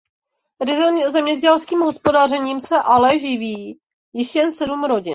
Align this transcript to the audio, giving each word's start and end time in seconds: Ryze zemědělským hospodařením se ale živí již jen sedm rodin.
Ryze 0.65 1.11
zemědělským 1.11 1.79
hospodařením 1.79 2.59
se 2.61 2.77
ale 2.77 3.19
živí 3.19 3.79
již 4.13 4.35
jen 4.35 4.53
sedm 4.53 4.83
rodin. 4.83 5.09